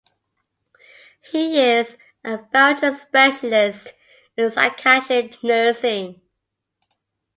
[1.31, 1.95] He is
[2.25, 3.93] a Belgian specialist
[4.35, 6.19] in psychiatric nursing.